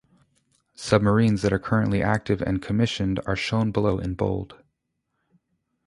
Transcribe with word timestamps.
Submarines 0.73 1.43
that 1.43 1.53
are 1.53 1.59
currently 1.59 2.01
active 2.01 2.41
and 2.41 2.59
commissioned 2.59 3.19
are 3.27 3.35
shown 3.35 3.71
below 3.71 3.99
in 3.99 4.15
bold. 4.15 4.55